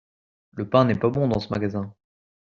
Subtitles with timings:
[0.53, 1.93] Le pain n'est pas bon dans ce magasin.